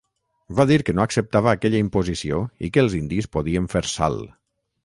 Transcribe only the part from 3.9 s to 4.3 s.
sal.